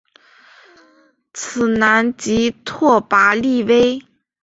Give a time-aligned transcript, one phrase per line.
[1.31, 4.01] 此男即拓跋力微。